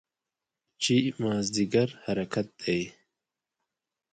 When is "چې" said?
0.81-0.95